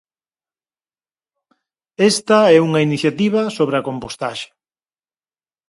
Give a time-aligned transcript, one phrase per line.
[2.11, 4.47] Esta é unha iniciativa sobre a compostaxe.